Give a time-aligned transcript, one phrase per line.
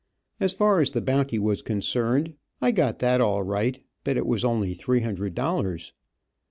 [0.39, 4.43] As far as the bounty was concerned, I got that all right, but it was
[4.43, 5.93] only three hundred dollars.